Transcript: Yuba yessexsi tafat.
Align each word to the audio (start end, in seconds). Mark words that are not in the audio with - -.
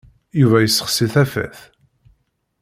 Yuba 0.39 0.57
yessexsi 0.59 1.05
tafat. 1.13 1.57